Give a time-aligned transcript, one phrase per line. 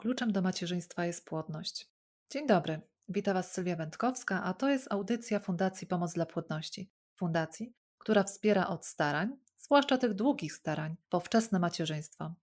[0.00, 1.90] Kluczem do macierzyństwa jest płodność.
[2.30, 6.90] Dzień dobry, witam Was Sylwia Wędkowska, a to jest audycja Fundacji Pomoc dla Płodności.
[7.14, 12.34] Fundacji, która wspiera od starań, zwłaszcza tych długich starań, po wczesne macierzyństwo.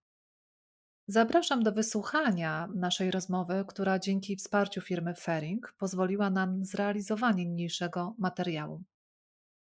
[1.07, 8.83] Zapraszam do wysłuchania naszej rozmowy, która dzięki wsparciu firmy Fering pozwoliła nam zrealizowanie niniejszego materiału.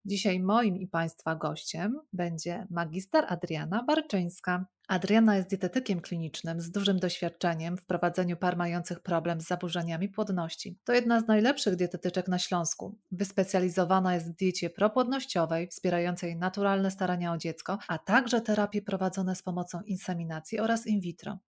[0.06, 4.66] Dzisiaj moim i Państwa gościem będzie magister Adriana Barczyńska.
[4.88, 10.80] Adriana jest dietetykiem klinicznym z dużym doświadczeniem w prowadzeniu par mających problem z zaburzeniami płodności.
[10.84, 12.98] To jedna z najlepszych dietetyczek na Śląsku.
[13.12, 19.44] Wyspecjalizowana jest w diecie propłodnościowej, wspierającej naturalne starania o dziecko, a także terapie prowadzone z
[19.44, 21.40] pomocą inseminacji oraz in vitro.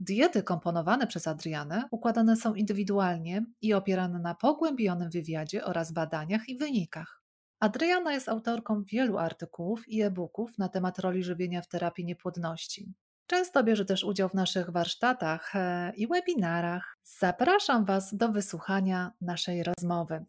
[0.00, 6.56] Diety komponowane przez Adrianę układane są indywidualnie i opierane na pogłębionym wywiadzie oraz badaniach i
[6.56, 7.23] wynikach.
[7.64, 12.94] Adriana jest autorką wielu artykułów i e-booków na temat roli żywienia w terapii niepłodności.
[13.26, 16.98] Często bierze też udział w naszych warsztatach e, i webinarach.
[17.02, 20.24] Zapraszam Was do wysłuchania naszej rozmowy.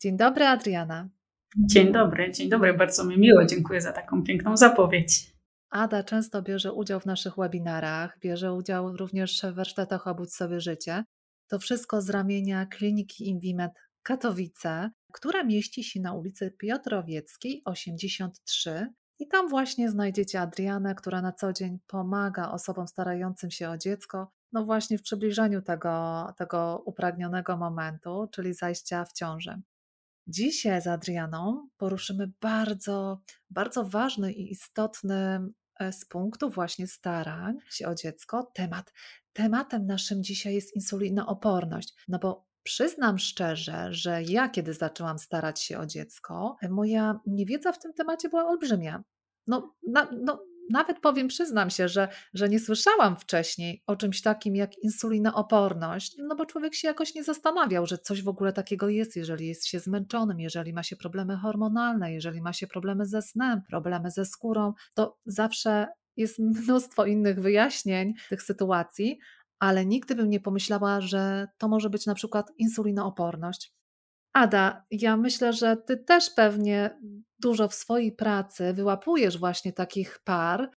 [0.00, 1.08] Dzień dobry, Adriana.
[1.56, 5.32] Dzień dobry, dzień dobry, bardzo mi miło, dziękuję za taką piękną zapowiedź.
[5.70, 11.04] Ada często bierze udział w naszych webinarach, bierze udział również w warsztatach Obudź sobie życie.
[11.48, 18.92] To wszystko z ramienia kliniki Invimed Katowice, która mieści się na ulicy Piotrowieckiej 83.
[19.18, 24.32] I tam właśnie znajdziecie Adrianę, która na co dzień pomaga osobom starającym się o dziecko,
[24.52, 29.60] no właśnie w przybliżeniu tego, tego upragnionego momentu, czyli zajścia w ciążę.
[30.26, 35.40] Dzisiaj z Adrianą poruszymy bardzo, bardzo ważny i istotny
[35.80, 38.92] e, z punktu właśnie starań się o dziecko temat.
[39.32, 45.78] Tematem naszym dzisiaj jest insulinooporność, no bo Przyznam szczerze, że ja, kiedy zaczęłam starać się
[45.78, 49.02] o dziecko, moja niewiedza w tym temacie była olbrzymia.
[49.46, 54.56] No, na, no nawet powiem, przyznam się, że, że nie słyszałam wcześniej o czymś takim
[54.56, 59.16] jak insulinooporność, no bo człowiek się jakoś nie zastanawiał, że coś w ogóle takiego jest,
[59.16, 63.62] jeżeli jest się zmęczonym, jeżeli ma się problemy hormonalne, jeżeli ma się problemy ze snem,
[63.70, 65.86] problemy ze skórą, to zawsze
[66.16, 69.18] jest mnóstwo innych wyjaśnień tych sytuacji,
[69.58, 73.72] ale nigdy bym nie pomyślała, że to może być na przykład insulinooporność.
[74.32, 76.98] Ada, ja myślę, że ty też pewnie
[77.38, 80.70] dużo w swojej pracy wyłapujesz właśnie takich par,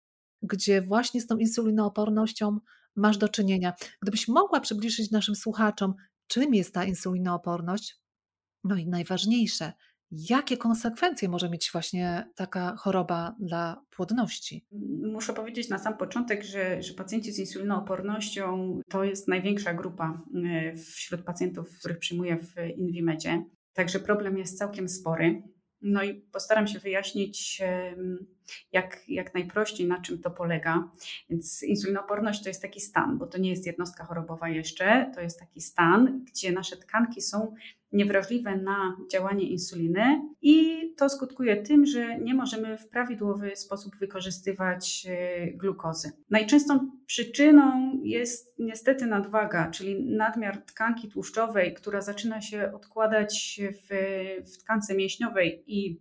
[0.41, 2.59] gdzie właśnie z tą insulinoopornością
[2.95, 3.73] masz do czynienia.
[4.01, 5.93] Gdybyś mogła przybliżyć naszym słuchaczom,
[6.27, 7.97] czym jest ta insulinooporność,
[8.63, 9.73] no i najważniejsze,
[10.11, 14.65] Jakie konsekwencje może mieć właśnie taka choroba dla płodności?
[15.13, 20.75] Muszę powiedzieć na sam początek, że, że pacjenci z insulinoopornością to jest największa grupa e,
[20.75, 23.43] wśród pacjentów, których przyjmuję w Invimedzie.
[23.73, 25.43] Także problem jest całkiem spory.
[25.81, 27.61] No i postaram się wyjaśnić
[28.71, 30.89] jak, jak najprościej, na czym to polega.
[31.29, 35.39] Więc insulinooporność to jest taki stan, bo to nie jest jednostka chorobowa jeszcze, to jest
[35.39, 37.55] taki stan, gdzie nasze tkanki są
[37.91, 45.07] niewrażliwe na działanie insuliny i to skutkuje tym, że nie możemy w prawidłowy sposób wykorzystywać
[45.09, 46.11] e, glukozy.
[46.29, 53.87] Najczęstszą przyczyną jest niestety nadwaga, czyli nadmiar tkanki tłuszczowej, która zaczyna się odkładać w,
[54.53, 55.99] w tkance mięśniowej i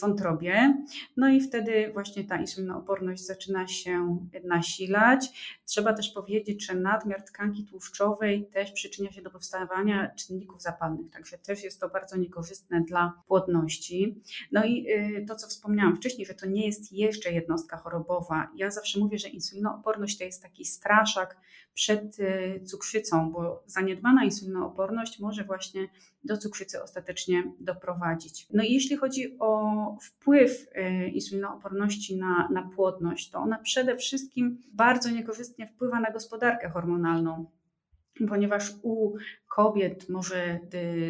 [0.00, 0.84] wątrobie.
[1.16, 5.26] No i wtedy właśnie ta insulinooporność zaczyna się nasilać.
[5.66, 11.38] Trzeba też powiedzieć, że nadmiar tkanki tłuszczowej też przyczynia się do powstawania czynników zapalnych, także
[11.38, 14.22] też jest to bardzo niekorzystne dla płodności.
[14.52, 18.48] No i y, to, co wspomniałam wcześniej, że to nie jest jeszcze jednostka chorobowa.
[18.56, 21.36] Ja zawsze mówię, że insulinooporność to jest taki straszak
[21.74, 25.88] przed y, cukrzycą, bo zaniedbana insulinooporność może właśnie
[26.24, 28.46] do cukrzycy ostatecznie doprowadzić.
[28.52, 34.62] No i jeśli chodzi o wpływ y, insulinooporności na, na płodność, to ona przede wszystkim
[34.72, 37.46] bardzo niekorzystnie wpływa na gospodarkę hormonalną
[38.28, 39.14] ponieważ u
[39.48, 40.60] kobiet może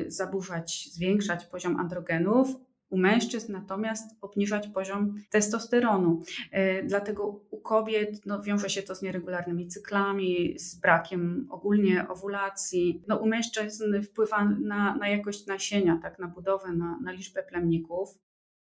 [0.07, 2.49] zaburzać, zwiększać poziom androgenów,
[2.95, 6.23] u mężczyzn natomiast obniżać poziom testosteronu.
[6.51, 13.03] E, dlatego u kobiet no, wiąże się to z nieregularnymi cyklami, z brakiem ogólnie owulacji.
[13.09, 18.24] No, u mężczyzn wpływa na, na jakość nasienia, tak, na budowę, na, na liczbę plemników.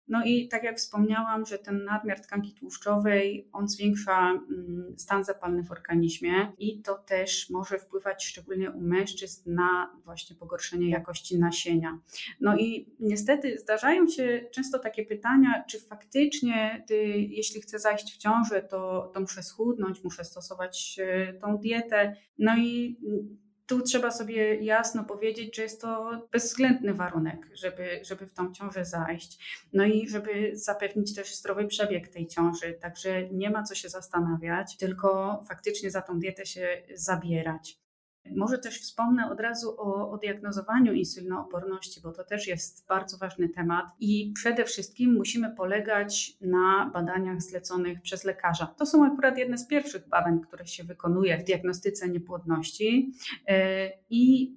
[0.07, 5.63] No i tak jak wspomniałam, że ten nadmiar tkanki tłuszczowej, on zwiększa mm, stan zapalny
[5.63, 12.00] w organizmie i to też może wpływać szczególnie u mężczyzn na właśnie pogorszenie jakości nasienia.
[12.41, 18.17] No i niestety zdarzają się często takie pytania, czy faktycznie, ty, jeśli chcę zajść w
[18.17, 22.15] ciążę, to, to muszę schudnąć, muszę stosować e, tą dietę.
[22.39, 22.97] No i
[23.65, 28.86] tu trzeba sobie jasno powiedzieć, że jest to bezwzględny warunek, żeby, żeby w tą ciążę
[28.86, 29.63] zajść.
[29.74, 32.74] No i żeby zapewnić też zdrowy przebieg tej ciąży.
[32.74, 37.82] Także nie ma co się zastanawiać, tylko faktycznie za tą dietę się zabierać.
[38.31, 43.50] Może też wspomnę od razu o, o diagnozowaniu insulinooporności, bo to też jest bardzo ważny
[43.50, 48.66] temat i przede wszystkim musimy polegać na badaniach zleconych przez lekarza.
[48.66, 53.14] To są akurat jedne z pierwszych badań, które się wykonuje w diagnostyce niepłodności
[53.48, 54.54] e, i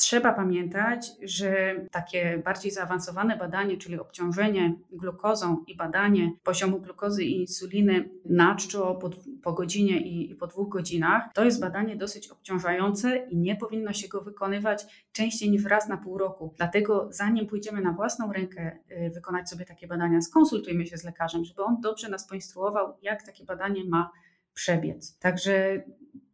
[0.00, 7.40] Trzeba pamiętać, że takie bardziej zaawansowane badanie, czyli obciążenie glukozą i badanie poziomu glukozy i
[7.40, 9.10] insuliny na czczo po,
[9.42, 13.92] po godzinie i, i po dwóch godzinach, to jest badanie dosyć obciążające i nie powinno
[13.92, 16.54] się go wykonywać częściej niż raz na pół roku.
[16.56, 21.44] Dlatego zanim pójdziemy na własną rękę y, wykonać sobie takie badania, skonsultujmy się z lekarzem,
[21.44, 24.10] żeby on dobrze nas poinstruował, jak takie badanie ma
[24.54, 25.18] przebiec.
[25.18, 25.82] Także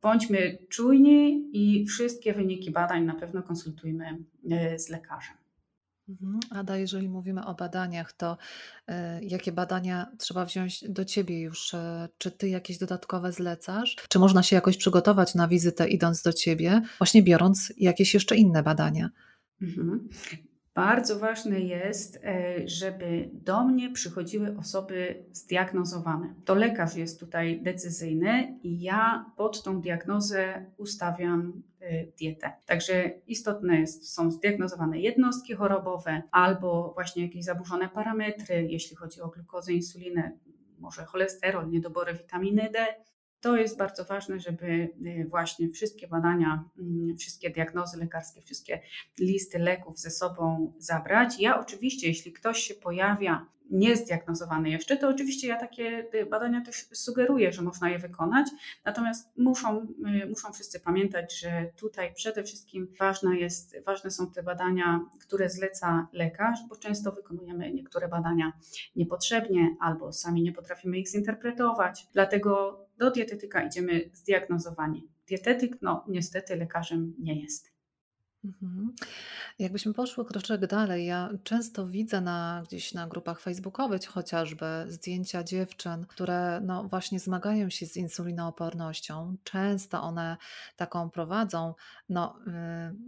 [0.03, 4.19] bądźmy czujni i wszystkie wyniki badań na pewno konsultujmy
[4.51, 5.37] e, z lekarzem.
[6.09, 6.41] Mhm.
[6.51, 8.37] Ada, jeżeli mówimy o badaniach, to
[8.89, 8.93] y,
[9.23, 11.75] jakie badania trzeba wziąć do ciebie już?
[11.75, 11.79] Y,
[12.19, 13.97] czy ty jakieś dodatkowe zlecasz?
[14.09, 18.63] Czy można się jakoś przygotować na wizytę idąc do ciebie, właśnie biorąc jakieś jeszcze inne
[18.63, 19.11] badania?
[19.63, 20.09] Mhm.
[20.77, 26.35] Bardzo ważne jest, e, żeby do mnie przychodziły osoby zdiagnozowane.
[26.45, 32.53] To lekarz jest tutaj decyzyjny i ja pod tą diagnozę ustawiam e, dietę.
[32.67, 39.29] Także istotne jest, są zdiagnozowane jednostki chorobowe albo właśnie jakieś zaburzone parametry, jeśli chodzi o
[39.29, 40.33] glukozę, insulinę,
[40.79, 42.87] może cholesterol, niedobory witaminy D,
[43.47, 48.81] to jest bardzo ważne, żeby y, właśnie wszystkie badania, mm, wszystkie diagnozy lekarskie, wszystkie
[49.19, 51.41] listy leków ze sobą zabrać.
[51.41, 56.89] Ja oczywiście, jeśli ktoś się pojawia niezdiagnozowany jeszcze, to oczywiście ja takie y, badania też
[56.93, 58.47] sugeruję, że można je wykonać,
[58.85, 59.87] natomiast muszą,
[60.23, 65.51] y, muszą wszyscy pamiętać, że tutaj przede wszystkim ważne, jest, ważne są te badania, które
[65.51, 68.53] zleca lekarz, bo często wykonujemy niektóre badania
[68.97, 72.07] niepotrzebnie albo sami nie potrafimy ich zinterpretować.
[72.13, 75.09] Dlatego do dietetyka idziemy zdiagnozowani.
[75.27, 77.76] Dietetyk, no niestety lekarzem nie jest.
[78.47, 78.95] Mhm.
[79.59, 86.07] Jakbyśmy poszły kroczek dalej, ja często widzę na, gdzieś na grupach facebookowych chociażby zdjęcia dziewczyn,
[86.07, 89.37] które no właśnie zmagają się z insulinoopornością.
[89.45, 90.37] Często one
[90.77, 91.75] taką prowadzą,
[92.09, 92.51] no y,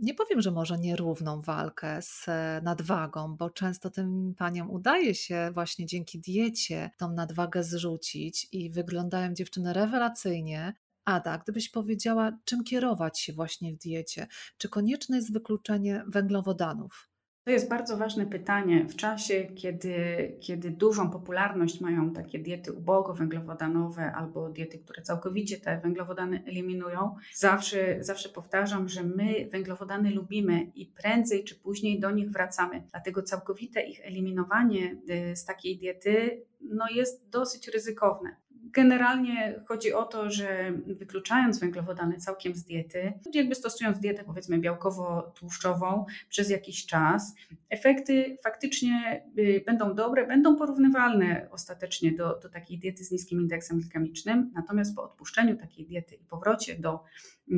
[0.02, 2.26] nie powiem, że może nierówną walkę z
[2.62, 9.34] nadwagą, bo często tym paniom udaje się właśnie dzięki diecie tą nadwagę zrzucić i wyglądają
[9.34, 10.74] dziewczyny rewelacyjnie,
[11.08, 14.26] Ada, gdybyś powiedziała, czym kierować się właśnie w diecie?
[14.58, 17.08] Czy konieczne jest wykluczenie węglowodanów?
[17.44, 18.86] To jest bardzo ważne pytanie.
[18.88, 19.96] W czasie, kiedy,
[20.40, 28.04] kiedy dużą popularność mają takie diety ubogowęglowodanowe albo diety, które całkowicie te węglowodany eliminują, zawsze,
[28.04, 32.82] zawsze powtarzam, że my węglowodany lubimy i prędzej czy później do nich wracamy.
[32.90, 34.96] Dlatego całkowite ich eliminowanie
[35.32, 38.36] y, z takiej diety no, jest dosyć ryzykowne.
[38.72, 46.04] Generalnie chodzi o to, że wykluczając węglowodany całkiem z diety, jakby stosując dietę powiedzmy białkowo-tłuszczową
[46.28, 47.34] przez jakiś czas,
[47.70, 53.78] efekty faktycznie y, będą dobre, będą porównywalne ostatecznie do, do takiej diety z niskim indeksem
[53.78, 54.50] glikemicznym.
[54.54, 57.04] Natomiast po odpuszczeniu takiej diety i powrocie do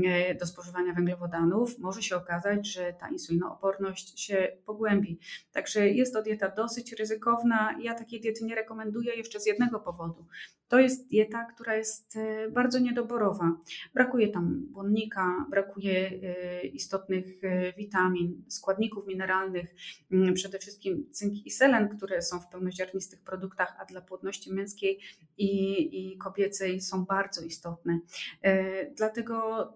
[0.04, 5.18] E, do spożywania węglowodanów, może się okazać, że ta insulinooporność się pogłębi.
[5.52, 7.78] Także jest to dieta dosyć ryzykowna.
[7.82, 10.26] Ja takiej diety nie rekomenduję jeszcze z jednego powodu.
[10.68, 13.56] To jest dieta, która jest e, bardzo niedoborowa.
[13.94, 17.40] Brakuje tam błonnika, brakuje e, istotnych
[17.78, 19.74] witamin, składników mineralnych,
[20.12, 25.00] mm, przede wszystkim cynk i selen, które są w pełnoziarnistych produktach, a dla płodności męskiej
[25.38, 28.00] i, i kobiecej są bardzo istotne.
[28.96, 29.68] Dlatego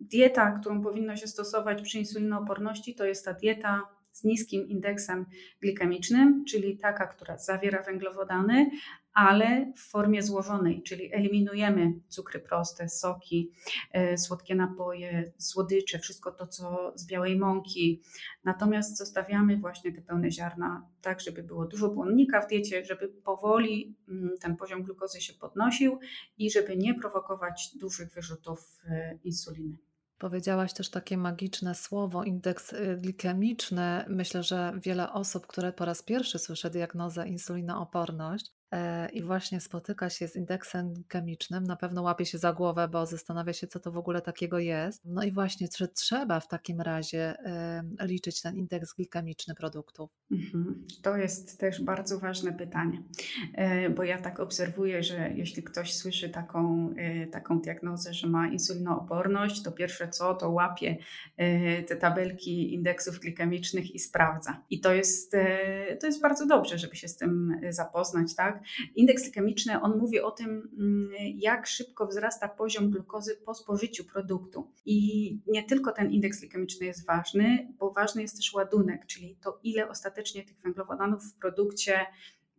[0.00, 5.26] dieta, którą powinno się stosować przy insulinooporności, to jest ta dieta z niskim indeksem
[5.60, 8.70] glikemicznym, czyli taka, która zawiera węglowodany,
[9.12, 13.50] ale w formie złożonej, czyli eliminujemy cukry proste, soki,
[13.92, 18.02] e, słodkie napoje, słodycze, wszystko to, co z białej mąki.
[18.44, 23.96] Natomiast zostawiamy właśnie te pełne ziarna, tak żeby było dużo błonnika w diecie, żeby powoli
[24.08, 25.98] mm, ten poziom glukozy się podnosił
[26.38, 29.76] i żeby nie prowokować dużych wyrzutów e, insuliny.
[30.22, 34.04] Powiedziałaś też takie magiczne słowo, indeks y, glikemiczny.
[34.08, 38.52] Myślę, że wiele osób, które po raz pierwszy słyszy diagnozę insulinooporność,
[39.12, 43.52] i właśnie spotyka się z indeksem glikemicznym, na pewno łapie się za głowę, bo zastanawia
[43.52, 45.02] się, co to w ogóle takiego jest.
[45.04, 47.34] No i właśnie, czy trzeba w takim razie
[48.00, 50.10] liczyć ten indeks glikemiczny produktów?
[50.30, 50.86] Mhm.
[51.02, 53.02] To jest też bardzo ważne pytanie,
[53.54, 58.48] e, bo ja tak obserwuję, że jeśli ktoś słyszy taką, e, taką diagnozę, że ma
[58.48, 60.96] insulinooporność, to pierwsze co, to łapie
[61.36, 64.62] e, te tabelki indeksów glikemicznych i sprawdza.
[64.70, 65.32] I to jest,
[66.00, 68.34] to jest bardzo dobrze, żeby się z tym zapoznać.
[68.34, 68.61] Tak?
[68.96, 74.70] Indeks glikemiczny, on mówi o tym, mm, jak szybko wzrasta poziom glukozy po spożyciu produktu.
[74.86, 79.60] I nie tylko ten indeks glikemiczny jest ważny, bo ważny jest też ładunek, czyli to
[79.62, 82.06] ile ostatecznie tych węglowodanów w produkcie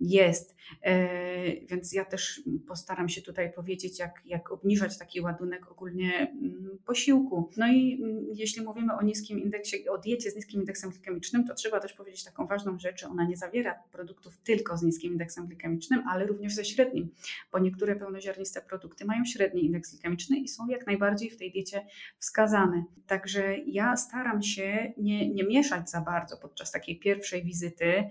[0.03, 0.55] jest.
[0.81, 6.77] E, więc ja też postaram się tutaj powiedzieć, jak, jak obniżać taki ładunek ogólnie mm,
[6.85, 7.49] posiłku.
[7.57, 11.53] No i mm, jeśli mówimy o niskim indeksie, o diecie z niskim indeksem glikemicznym, to
[11.53, 15.47] trzeba też powiedzieć taką ważną rzecz, że ona nie zawiera produktów tylko z niskim indeksem
[15.47, 17.09] glikemicznym, ale również ze średnim,
[17.51, 21.85] bo niektóre pełnoziarniste produkty mają średni indeks glikemiczny i są jak najbardziej w tej diecie
[22.19, 22.83] wskazane.
[23.07, 28.03] Także ja staram się nie, nie mieszać za bardzo podczas takiej pierwszej wizyty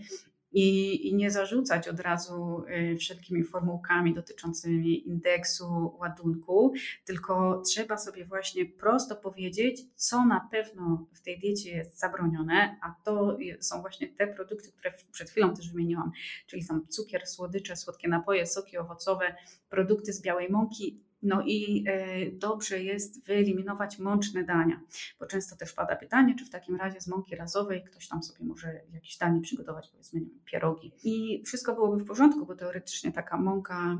[0.52, 6.72] i, i nie zarzucać od razu y, wszelkimi formułkami dotyczącymi indeksu ładunku,
[7.04, 12.94] tylko trzeba sobie właśnie prosto powiedzieć, co na pewno w tej diecie jest zabronione, a
[13.04, 16.12] to są właśnie te produkty, które przed chwilą też wymieniłam,
[16.46, 19.34] czyli tam cukier, słodycze, słodkie napoje, soki owocowe,
[19.70, 24.80] produkty z białej mąki, no i e, dobrze jest wyeliminować mączne dania,
[25.20, 28.44] bo często też pada pytanie, czy w takim razie z mąki razowej ktoś tam sobie
[28.44, 30.92] może jakieś danie przygotować, powiedzmy nie wiem, pierogi.
[31.04, 33.98] I wszystko byłoby w porządku, bo teoretycznie taka mąka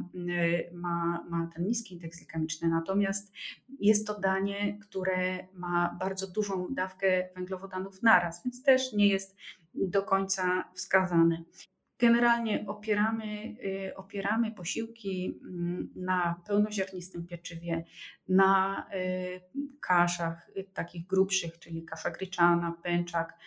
[0.73, 3.33] ma, ma ten niski indeks glikemiczny, natomiast
[3.81, 9.37] jest to danie, które ma bardzo dużą dawkę węglowodanów naraz, więc też nie jest
[9.75, 11.45] do końca wskazane.
[12.02, 13.56] Generalnie opieramy,
[13.88, 17.85] y, opieramy posiłki mm, na pełnoziarnistym pieczywie,
[18.28, 19.40] na y,
[19.80, 23.38] kaszach y, takich grubszych, czyli kasza gryczana, pęczak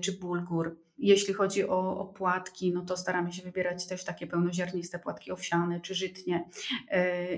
[0.00, 0.76] czy bulgur.
[0.98, 5.80] Jeśli chodzi o, o, płatki, no to staramy się wybierać też takie pełnoziarniste płatki owsiane
[5.80, 6.48] czy żytnie.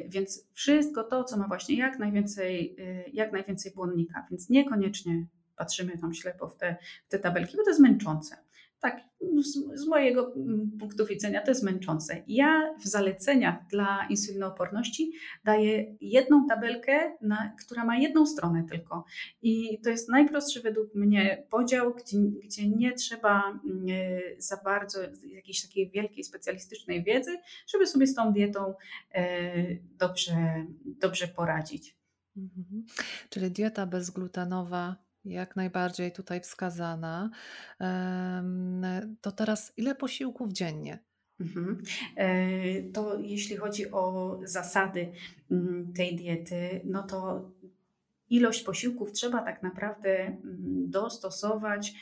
[0.08, 2.76] Więc wszystko to, co ma właśnie jak najwięcej,
[3.12, 7.70] jak najwięcej błonnika, więc niekoniecznie patrzymy tam ślepo w te, w te tabelki, bo to
[7.70, 8.36] jest męczące
[8.82, 9.00] tak
[9.42, 12.22] z, z, mojego mm, punktu widzenia to jest męczące.
[12.26, 15.12] Ja w zaleceniach dla insulinooporności
[15.44, 19.04] daję jedną tabelkę, na, która ma jedną stronę tylko.
[19.42, 23.86] I to jest najprostszy według mnie podział, gdzie, gdzie nie trzeba mm,
[24.38, 27.38] za bardzo jakiejś takiej wielkiej specjalistycznej wiedzy,
[27.72, 28.74] żeby sobie z tą dietą
[29.14, 31.96] e, dobrze, dobrze poradzić.
[32.36, 32.84] Mhm.
[33.30, 37.30] Czyli dieta bezglutenowa jak najbardziej tutaj wskazana.
[39.20, 40.98] To teraz ile posiłków dziennie?
[41.40, 41.82] Mhm.
[42.16, 45.12] E, to jeśli chodzi o zasady
[45.50, 47.50] mm, tej diety, no to
[48.30, 51.92] ilość posiłków trzeba tak naprawdę mm, dostosować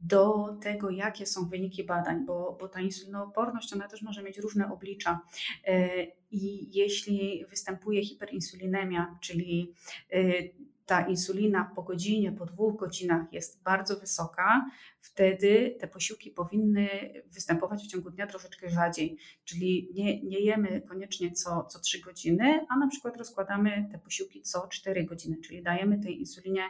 [0.00, 4.72] do tego, jakie są wyniki badań, bo, bo ta insulinooporność ona też może mieć różne
[4.72, 5.20] oblicza.
[5.66, 9.74] E, I jeśli występuje hiperinsulinemia, czyli
[10.10, 10.20] e,
[10.90, 14.70] ta insulina po godzinie, po dwóch godzinach jest bardzo wysoka,
[15.00, 16.88] wtedy te posiłki powinny
[17.26, 19.18] występować w ciągu dnia troszeczkę rzadziej.
[19.44, 24.42] Czyli nie, nie jemy koniecznie co, co 3 godziny, a na przykład rozkładamy te posiłki
[24.42, 26.62] co 4 godziny, czyli dajemy tej insulinie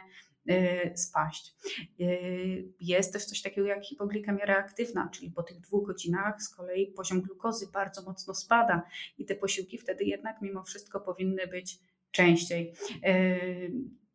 [0.49, 1.55] y, spaść.
[1.99, 6.87] Y, jest też coś takiego jak hipoglikemia reaktywna, czyli po tych dwóch godzinach z kolei
[6.87, 8.83] poziom glukozy bardzo mocno spada
[9.17, 11.79] i te posiłki wtedy jednak mimo wszystko powinny być
[12.11, 12.73] częściej.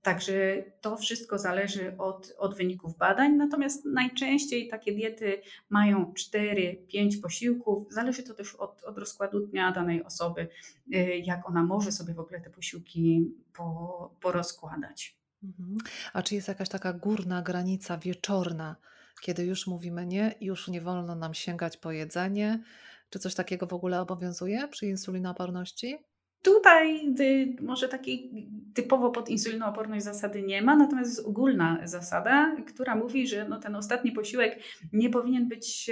[0.06, 7.92] Także to wszystko zależy od, od wyników badań, natomiast najczęściej takie diety mają 4-5 posiłków.
[7.92, 10.48] Zależy to też od, od rozkładu dnia danej osoby,
[10.94, 15.16] y, jak ona może sobie w ogóle te posiłki po, porozkładać.
[15.42, 15.78] Mhm.
[16.12, 18.76] A czy jest jakaś taka górna granica wieczorna,
[19.22, 22.64] kiedy już mówimy nie, już nie wolno nam sięgać po jedzenie?
[23.10, 25.98] Czy coś takiego w ogóle obowiązuje przy insulinooporności?
[26.46, 27.14] Tutaj
[27.60, 33.48] może takiej typowo pod insulinooporność zasady nie ma, natomiast jest ogólna zasada, która mówi, że
[33.48, 34.58] no ten ostatni posiłek
[34.92, 35.90] nie powinien być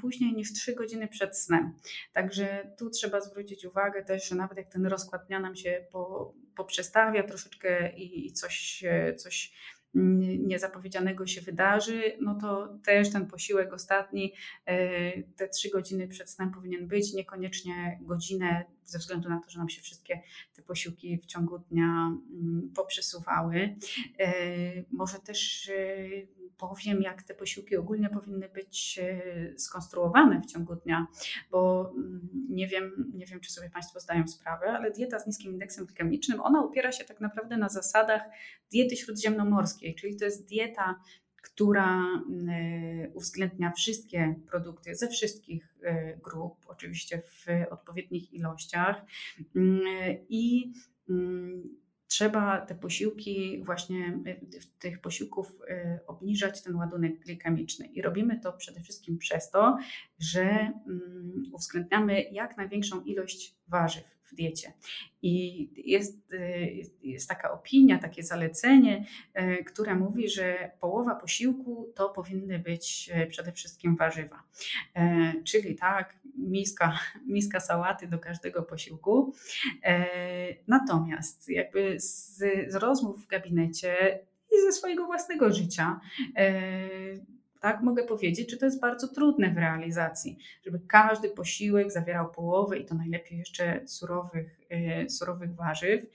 [0.00, 1.74] później niż 3 godziny przed snem.
[2.12, 6.34] Także tu trzeba zwrócić uwagę też, że nawet jak ten rozkład dnia nam się po,
[6.56, 8.84] poprzestawia troszeczkę i coś,
[9.16, 9.52] coś
[10.38, 14.34] niezapowiedzianego się wydarzy, no to też ten posiłek ostatni,
[14.66, 19.58] e, te trzy godziny przed snem powinien być, niekoniecznie godzinę, ze względu na to, że
[19.58, 20.22] nam się wszystkie
[20.54, 23.76] te posiłki w ciągu dnia mm, poprzesuwały.
[24.18, 26.08] E, może też e,
[26.56, 29.00] powiem, jak te posiłki ogólnie powinny być
[29.56, 31.06] skonstruowane w ciągu dnia,
[31.50, 35.52] bo mm, nie wiem, nie wiem, czy sobie Państwo zdają sprawę, ale dieta z niskim
[35.52, 38.22] indeksem glikemicznym, ona opiera się tak naprawdę na zasadach
[38.72, 41.00] diety śródziemnomorskiej, czyli to jest dieta
[41.42, 49.02] która mm, uwzględnia wszystkie produkty ze wszystkich e, grup, oczywiście w odpowiednich ilościach
[49.56, 49.80] mm,
[50.28, 50.72] i
[51.08, 54.18] mm, trzeba te posiłki, właśnie
[54.78, 55.52] tych posiłków
[56.06, 57.86] obniżać ten ładunek glikemiczny.
[57.86, 59.78] I robimy to przede wszystkim przez to,
[60.18, 60.72] że
[61.52, 64.72] uwzględniamy jak największą ilość warzyw w diecie.
[65.22, 69.04] I jest, y, jest taka opinia, takie zalecenie,
[69.40, 74.42] y, które mówi, że połowa posiłku to powinny być y, przede wszystkim warzywa.
[75.44, 79.34] Czyli tak, miska, miska sałaty do każdego posiłku.
[80.66, 82.36] Natomiast jakby z,
[82.68, 84.20] z rozmów w gabinecie
[84.52, 86.00] i ze swojego własnego życia
[87.60, 92.78] tak mogę powiedzieć, że to jest bardzo trudne w realizacji, żeby każdy posiłek zawierał połowę
[92.78, 94.59] i to najlepiej jeszcze surowych
[95.08, 96.06] surowych warzyw.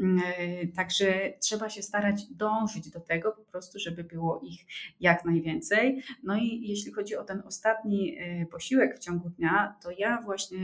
[0.00, 4.60] Mm, e, także trzeba się starać dążyć do tego po prostu, żeby było ich
[5.00, 6.02] jak najwięcej.
[6.22, 10.58] No i jeśli chodzi o ten ostatni e, posiłek w ciągu dnia, to ja właśnie,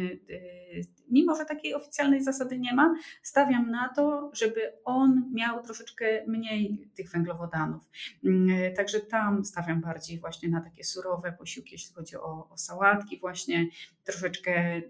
[1.11, 6.91] mimo że takiej oficjalnej zasady nie ma, stawiam na to, żeby on miał troszeczkę mniej
[6.95, 7.83] tych węglowodanów.
[8.25, 13.19] Mm, także tam stawiam bardziej właśnie na takie surowe posiłki, jeśli chodzi o, o sałatki,
[13.21, 13.67] właśnie
[14.05, 14.83] troszeczkę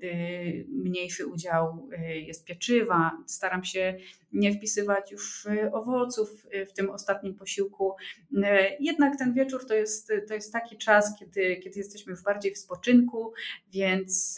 [0.68, 1.88] mniejszy udział
[2.26, 3.98] jest pieczywa, staram się
[4.32, 7.94] nie wpisywać już y, owoców y, w tym ostatnim posiłku.
[8.32, 8.36] Y,
[8.80, 12.58] jednak ten wieczór to jest, to jest taki czas, kiedy, kiedy jesteśmy już bardziej w
[12.58, 13.32] spoczynku,
[13.72, 14.36] więc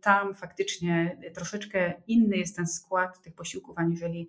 [0.00, 4.28] tam faktycznie troszeczkę inny jest ten skład tych posiłków aniżeli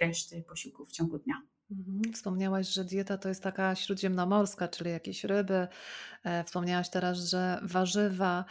[0.00, 1.42] reszty posiłków w ciągu dnia.
[1.70, 2.12] Mhm.
[2.12, 5.68] Wspomniałaś, że dieta to jest taka śródziemnomorska, czyli jakieś ryby.
[6.24, 8.44] E, wspomniałaś teraz, że warzywa.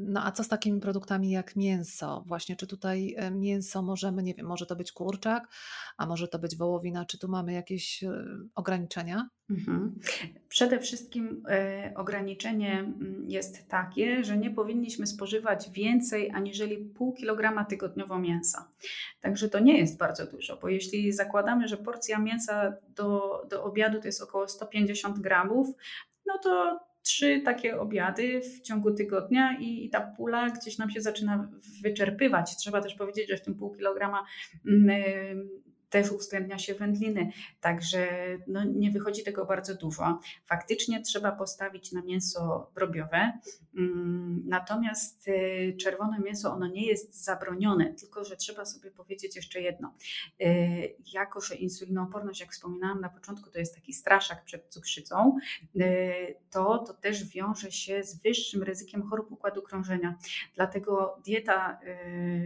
[0.00, 2.24] No a co z takimi produktami jak mięso?
[2.26, 5.48] Właśnie, czy tutaj e, mięso możemy, nie wiem, może to być kurczak,
[5.96, 7.04] a może to być wołowina?
[7.04, 9.28] Czy tu mamy jakieś e, ograniczenia?
[9.50, 10.00] Mhm.
[10.48, 11.42] Przede wszystkim
[11.96, 18.68] ograniczenie mm, jest takie, że nie powinniśmy spożywać więcej aniżeli pół kilograma tygodniowo mięsa.
[19.20, 24.00] Także to nie jest bardzo dużo, bo jeśli zakładamy, że porcja mięsa do, do obiadu
[24.00, 25.68] to jest około 150 gramów,
[26.26, 31.00] no to trzy takie obiady w ciągu tygodnia i, i, ta pula gdzieś nam się
[31.00, 31.50] zaczyna
[31.82, 32.56] wyczerpywać.
[32.56, 34.24] Trzeba też powiedzieć, że w tym pół kilograma
[34.66, 35.48] mm,
[35.92, 38.08] też uwzględnia się wędliny, także
[38.46, 40.20] no, nie wychodzi tego bardzo dużo.
[40.46, 43.32] Faktycznie trzeba postawić na mięso drobiowe,
[43.76, 49.60] mm, natomiast y, czerwone mięso ono nie jest zabronione, tylko że trzeba sobie powiedzieć jeszcze
[49.60, 49.94] jedno.
[50.42, 55.38] Y, jako, że insulinooporność, jak wspominałam na początku, to jest taki straszak przed cukrzycą,
[55.76, 55.80] y,
[56.50, 60.18] to, to też wiąże się z wyższym ryzykiem chorób układu krążenia.
[60.54, 61.80] Dlatego dieta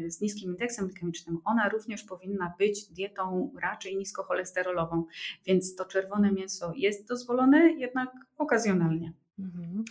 [0.07, 5.05] z niskim indeksem glikemicznym, ona również powinna być dietą raczej niskocholesterolową,
[5.47, 9.13] więc to czerwone mięso jest dozwolone, jednak okazjonalnie.
[9.39, 9.85] Mhm.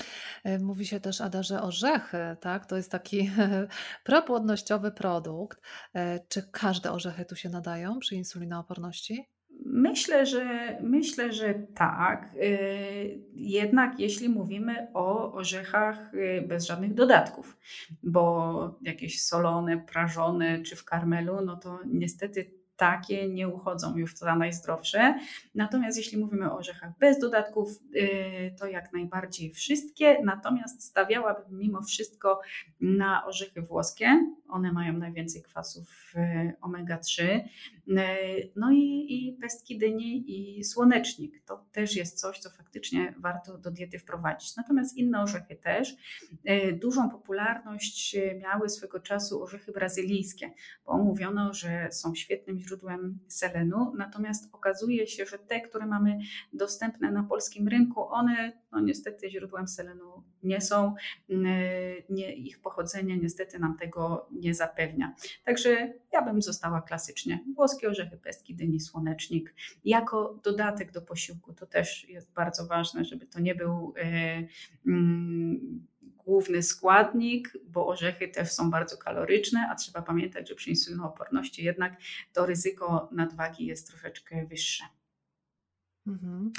[0.43, 2.65] E, mówi się też, Ada, że orzechy, tak?
[2.65, 3.31] To jest taki
[4.03, 5.61] propłodnościowy produkt.
[5.93, 9.29] E, czy każde orzechy tu się nadają przy insulinooporności?
[9.65, 12.35] Myślę, że myślę, że tak.
[12.41, 12.47] E,
[13.33, 16.11] jednak jeśli mówimy o orzechach
[16.47, 17.57] bez żadnych dodatków,
[18.03, 24.35] bo jakieś solone, prażone czy w karmelu, no to niestety takie nie uchodzą już za
[24.35, 25.19] najzdrowsze.
[25.55, 30.21] Natomiast jeśli mówimy o orzechach bez dodatków, y, to jak najbardziej wszystkie.
[30.23, 32.41] Natomiast stawiałabym mimo wszystko
[32.81, 34.33] na orzechy włoskie.
[34.47, 37.23] One mają najwięcej kwasów y, omega-3.
[37.23, 41.43] Y, no i, i pestki dyni i słonecznik.
[41.45, 44.55] To też jest coś, co faktycznie warto do diety wprowadzić.
[44.55, 45.95] Natomiast inne orzechy też.
[46.73, 50.53] Dużą popularność miały swego czasu orzechy brazylijskie,
[50.85, 56.17] bo mówiono, że są świetnym źródłem selenu, natomiast okazuje się, że te, które mamy
[56.53, 60.95] dostępne na polskim rynku, one no niestety źródłem selenu nie są,
[62.09, 65.15] nie, ich pochodzenie niestety nam tego nie zapewnia.
[65.43, 67.43] Także ja bym została klasycznie.
[67.55, 69.55] Włoskie orzechy, pestki, dyni, słonecznik.
[69.85, 74.47] Jako dodatek do posiłku to też jest bardzo ważne, żeby to nie był yy,
[74.85, 75.59] yy,
[76.25, 81.97] główny składnik, bo orzechy też są bardzo kaloryczne, a trzeba pamiętać, że przy insulinooporności jednak
[82.33, 84.83] to ryzyko nadwagi jest troszeczkę wyższe.
[86.07, 86.51] Mhm.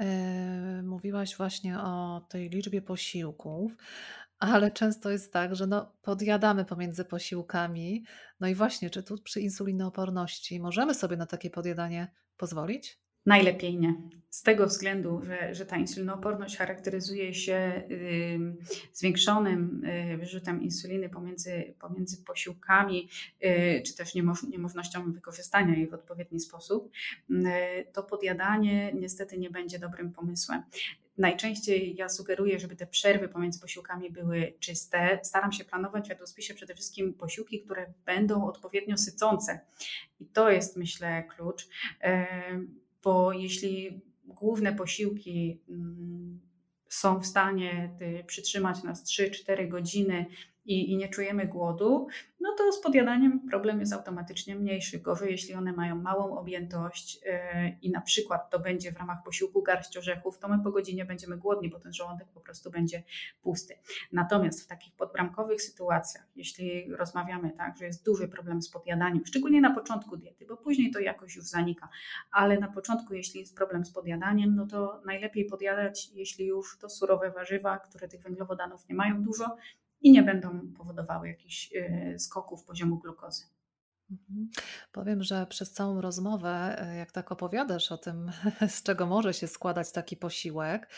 [0.00, 3.76] E, mówiłaś właśnie o tej liczbie posiłków,
[4.38, 8.04] ale często jest tak, że no, podjadamy pomiędzy posiłkami.
[8.40, 13.05] No i właśnie, czy tu przy insulinooporności możemy sobie na takie podjadanie pozwolić?
[13.26, 13.94] Najlepiej nie.
[14.30, 17.82] Z tego względu, że, że ta insulinooporność charakteryzuje się
[18.92, 23.08] zwiększonym y, wyrzutem insuliny pomiędzy, pomiędzy posiłkami,
[23.44, 24.14] y, czy też
[24.48, 26.90] niemożnością wykorzystania jej w odpowiedni sposób,
[27.30, 27.34] y,
[27.92, 30.62] to podjadanie niestety nie będzie dobrym pomysłem.
[31.18, 35.20] Najczęściej ja sugeruję, żeby te przerwy pomiędzy posiłkami były czyste.
[35.22, 39.60] Staram się planować w jadłospisie przede wszystkim posiłki, które będą odpowiednio sycące.
[40.20, 41.68] I to jest, myślę, klucz,
[43.06, 46.40] bo jeśli główne posiłki mm,
[46.88, 50.26] są w stanie y, przytrzymać nas 3-4 godziny
[50.66, 52.06] i, i nie czujemy głodu,
[52.40, 54.98] no to z podjadaniem problem jest automatycznie mniejszy.
[54.98, 57.30] Gorzej, jeśli one mają małą objętość yy,
[57.82, 61.36] i na przykład to będzie w ramach posiłku garść orzechów, to my po godzinie będziemy
[61.36, 63.02] głodni, bo ten żołądek po prostu będzie
[63.42, 63.74] pusty.
[64.12, 69.60] Natomiast w takich podbramkowych sytuacjach, jeśli rozmawiamy tak, że jest duży problem z podjadaniem, szczególnie
[69.60, 71.88] na początku diety, bo później to jakoś już zanika,
[72.30, 76.88] ale na początku, jeśli jest problem z podjadaniem, no to najlepiej podjadać, jeśli już to
[76.88, 79.56] surowe warzywa, które tych węglowodanów nie mają dużo,
[80.06, 83.44] i nie będą powodowały jakichś y, skoków poziomu glukozy.
[84.10, 84.48] Mhm.
[84.92, 88.30] Powiem, że przez całą rozmowę, e, jak tak opowiadasz o tym,
[88.68, 90.88] z czego może się składać taki posiłek,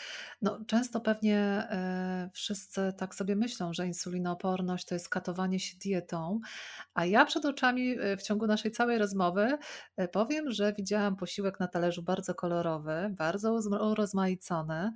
[0.41, 6.39] no często pewnie e, wszyscy tak sobie myślą, że insulinooporność to jest katowanie się dietą,
[6.93, 9.57] a ja przed oczami e, w ciągu naszej całej rozmowy
[10.11, 13.59] powiem, że widziałam posiłek na talerzu bardzo kolorowy, bardzo
[13.91, 14.91] urozmaicony,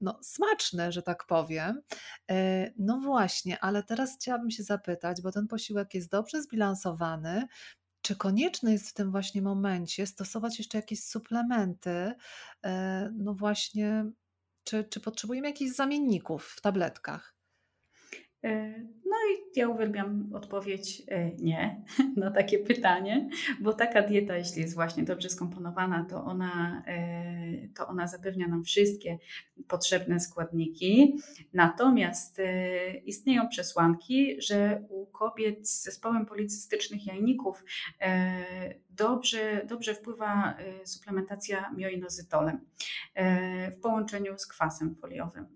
[0.00, 1.80] no smaczny, że tak powiem.
[2.78, 6.75] No właśnie, ale teraz chciałabym się zapytać, bo ten posiłek jest dobrze zbilansowany,
[8.02, 12.12] czy konieczne jest w tym właśnie momencie stosować jeszcze jakieś suplementy?
[12.66, 14.04] E, no właśnie,
[14.64, 17.35] czy, czy potrzebujemy jakichś zamienników w tabletkach?
[18.46, 21.84] E, no i ja uwielbiam odpowiedź e, nie
[22.16, 23.28] na takie pytanie,
[23.60, 28.64] bo taka dieta, jeśli jest właśnie dobrze skomponowana, to ona, e, to ona zapewnia nam
[28.64, 29.18] wszystkie
[29.68, 31.18] potrzebne składniki.
[31.52, 32.40] Natomiast
[33.04, 37.64] istnieją przesłanki, że u kobiet z zespołem policystycznych jajników
[38.90, 42.60] dobrze, dobrze wpływa suplementacja mioinozytolem
[43.72, 45.46] w połączeniu z kwasem foliowym.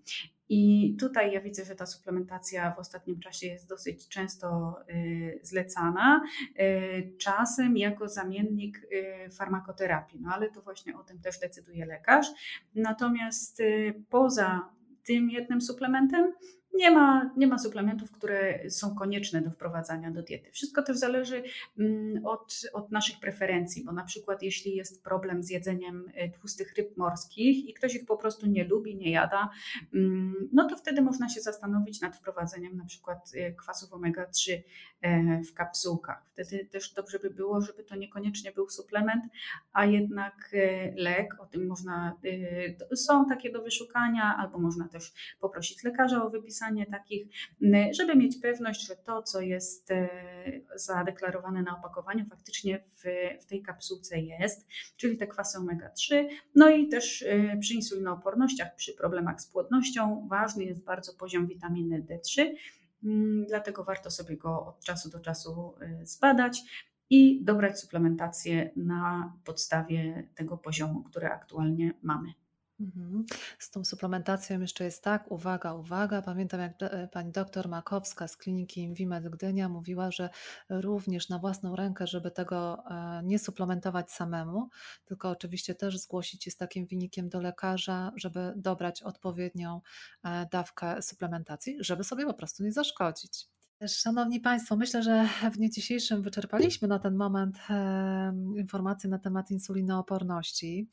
[0.53, 6.23] I tutaj ja widzę, że ta suplementacja w ostatnim czasie jest dosyć często y, zlecana,
[6.59, 12.27] y, czasem jako zamiennik y, farmakoterapii, no ale to właśnie o tym też decyduje lekarz.
[12.75, 13.61] Natomiast
[14.09, 14.69] poza
[15.03, 16.33] tym jednym suplementem
[16.73, 20.51] nie ma, nie ma suplementów, które są konieczne do wprowadzania do diety.
[20.51, 21.43] Wszystko też zależy
[21.79, 26.75] mm, od, od naszych preferencji, bo na przykład jeśli jest problem z jedzeniem e, tłustych
[26.77, 29.49] ryb morskich i ktoś ich po prostu nie lubi, nie jada,
[29.93, 34.51] mm, no to wtedy można się zastanowić nad wprowadzeniem na przykład e, kwasów omega-3
[35.01, 36.25] e, w kapsułkach.
[36.27, 39.23] Wtedy też dobrze by było, żeby to niekoniecznie był suplement,
[39.73, 40.51] a jednak
[40.95, 42.17] lek, o tym można,
[42.95, 47.27] są takie do wyszukania, albo można też poprosić lekarza o wypisanie wpisanie takich,
[47.91, 50.09] żeby mieć pewność, że to, co jest e,
[50.75, 53.03] zadeklarowane na opakowaniu, faktycznie w,
[53.41, 56.27] w tej kapsułce jest, czyli te kwasy omega-3.
[56.55, 62.05] No i też e, przy insulinoopornościach, przy problemach z płodnością ważny jest bardzo poziom witaminy
[62.09, 62.53] D3,
[63.03, 66.61] mm, dlatego warto sobie go od czasu do czasu e, zbadać
[67.09, 72.40] i dobrać suplementację na podstawie tego poziomu, który aktualnie mamy.
[72.81, 73.25] Mhm.
[73.59, 76.21] Z tą suplementacją jeszcze jest tak, uwaga, uwaga.
[76.21, 80.29] Pamiętam, jak e, pani doktor Makowska z kliniki Invimed Gdynia mówiła, że
[80.69, 84.69] również na własną rękę, żeby tego e, nie suplementować samemu,
[85.05, 89.81] tylko oczywiście też zgłosić się z takim wynikiem do lekarza, żeby dobrać odpowiednią
[90.23, 93.47] e, dawkę suplementacji, żeby sobie po prostu nie zaszkodzić.
[93.87, 97.57] Szanowni Państwo, myślę, że w dniu dzisiejszym wyczerpaliśmy na ten moment
[98.57, 100.89] informacje na temat insulinooporności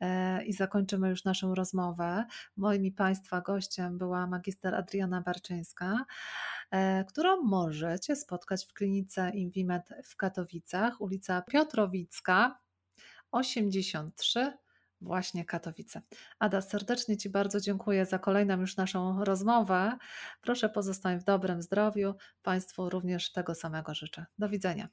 [0.00, 2.24] e, i zakończymy już naszą rozmowę.
[2.56, 6.04] Moim i Państwa gościem była magister Adriana Barczyńska,
[6.70, 12.58] e, którą możecie spotkać w klinice Invimed w Katowicach, ulica Piotrowicka
[13.30, 14.52] 83
[15.00, 16.02] właśnie Katowice.
[16.38, 19.98] Ada, serdecznie Ci bardzo dziękuję za kolejną już naszą rozmowę.
[20.40, 22.14] Proszę pozostań w dobrym zdrowiu.
[22.42, 24.26] Państwu również tego samego życzę.
[24.38, 24.88] Do widzenia.